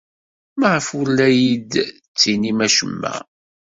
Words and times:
Maɣef 0.59 0.87
ur 0.99 1.07
la 1.17 1.27
iyi-d-ttinin 1.31 2.59
acemma? 2.65 3.13